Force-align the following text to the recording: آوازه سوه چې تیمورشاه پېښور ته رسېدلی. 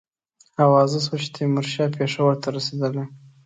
آوازه 0.65 0.99
سوه 1.05 1.17
چې 1.21 1.29
تیمورشاه 1.35 1.95
پېښور 1.97 2.33
ته 2.41 2.47
رسېدلی. 2.55 3.03